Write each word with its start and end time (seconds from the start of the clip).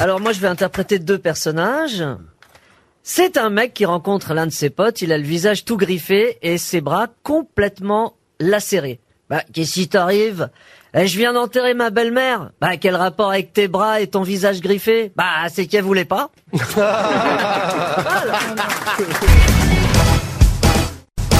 Alors 0.00 0.20
moi, 0.20 0.32
je 0.32 0.40
vais 0.40 0.48
interpréter 0.48 0.98
deux 0.98 1.18
personnages. 1.18 2.04
C'est 3.02 3.36
un 3.36 3.50
mec 3.50 3.74
qui 3.74 3.84
rencontre 3.84 4.34
l'un 4.34 4.46
de 4.46 4.52
ses 4.52 4.70
potes, 4.70 5.02
il 5.02 5.12
a 5.12 5.18
le 5.18 5.24
visage 5.24 5.64
tout 5.64 5.76
griffé 5.76 6.38
et 6.42 6.58
ses 6.58 6.80
bras 6.80 7.06
complètement 7.22 8.14
lacérés. 8.38 9.00
Bah, 9.30 9.42
qu'est-ce 9.52 9.74
qui 9.74 9.88
t'arrive? 9.88 10.48
Eh, 10.94 11.06
Je 11.06 11.18
viens 11.18 11.32
d'enterrer 11.32 11.74
ma 11.74 11.90
belle-mère. 11.90 12.50
Bah, 12.60 12.76
quel 12.76 12.96
rapport 12.96 13.30
avec 13.30 13.52
tes 13.52 13.68
bras 13.68 14.00
et 14.00 14.06
ton 14.06 14.22
visage 14.22 14.60
griffé? 14.60 15.12
Bah, 15.16 15.48
c'est 15.50 15.66
qu'elle 15.66 15.84
voulait 15.84 16.04
pas. 16.04 16.30